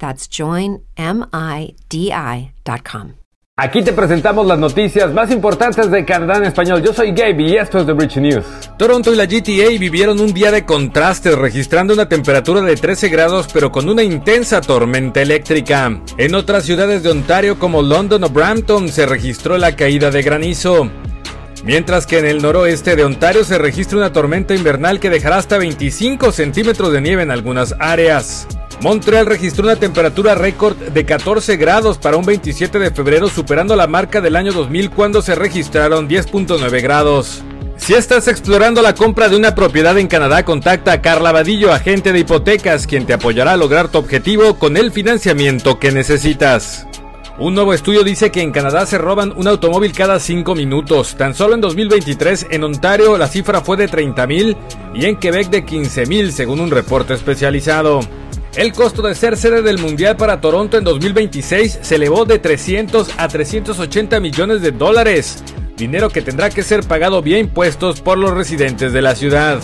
[0.00, 0.80] That's joinmidi.com.
[3.62, 6.82] Aquí te presentamos las noticias más importantes de Canadá en español.
[6.82, 8.44] Yo soy Gabe y esto es The Rich News.
[8.78, 13.48] Toronto y la GTA vivieron un día de contrastes, registrando una temperatura de 13 grados
[13.52, 16.00] pero con una intensa tormenta eléctrica.
[16.16, 20.88] En otras ciudades de Ontario como London o Brampton se registró la caída de granizo.
[21.62, 25.58] Mientras que en el noroeste de Ontario se registra una tormenta invernal que dejará hasta
[25.58, 28.48] 25 centímetros de nieve en algunas áreas.
[28.80, 33.86] Montreal registró una temperatura récord de 14 grados para un 27 de febrero, superando la
[33.86, 37.42] marca del año 2000 cuando se registraron 10.9 grados.
[37.76, 42.12] Si estás explorando la compra de una propiedad en Canadá, contacta a Carla Vadillo, agente
[42.12, 46.86] de hipotecas, quien te apoyará a lograr tu objetivo con el financiamiento que necesitas.
[47.38, 51.16] Un nuevo estudio dice que en Canadá se roban un automóvil cada 5 minutos.
[51.16, 54.56] Tan solo en 2023 en Ontario la cifra fue de 30.000
[54.94, 58.00] y en Quebec de 15.000 según un reporte especializado.
[58.56, 63.10] El costo de ser sede del Mundial para Toronto en 2026 se elevó de 300
[63.16, 65.44] a 380 millones de dólares,
[65.76, 69.60] dinero que tendrá que ser pagado vía impuestos por los residentes de la ciudad.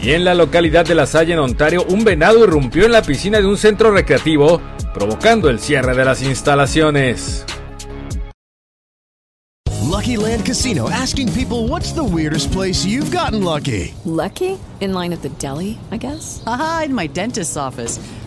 [0.00, 3.38] Y en la localidad de La Salle, en Ontario, un venado irrumpió en la piscina
[3.38, 4.62] de un centro recreativo,
[4.94, 7.44] provocando el cierre de las instalaciones.
[9.90, 13.92] Lucky Land Casino asking people what's the weirdest place you've gotten lucky?
[14.06, 14.58] Lucky?
[14.80, 16.42] In line at the deli, I guess?
[16.46, 18.00] Aha, in my dentist's office.